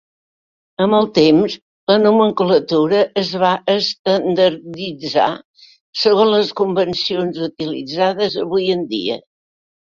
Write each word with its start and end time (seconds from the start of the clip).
Amb 0.83 0.95
el 0.99 1.07
temps, 1.17 1.57
la 1.91 1.97
nomenclatura 2.05 3.01
es 3.23 3.29
va 3.43 3.51
estandarditzar 3.73 5.27
segons 6.05 6.33
les 6.37 6.51
convencions 6.63 7.39
utilitzades 7.51 8.41
avui 8.47 8.67
en 8.79 8.83
dia. 8.97 9.21